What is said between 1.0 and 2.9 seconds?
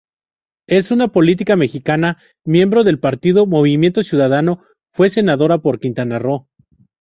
política mexicana, miembro